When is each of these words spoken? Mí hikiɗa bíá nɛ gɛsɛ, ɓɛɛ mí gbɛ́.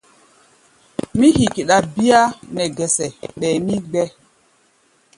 Mí 1.17 1.27
hikiɗa 1.39 1.77
bíá 1.93 2.21
nɛ 2.55 2.63
gɛsɛ, 2.77 3.05
ɓɛɛ 3.39 3.55
mí 3.65 3.73
gbɛ́. 3.89 4.05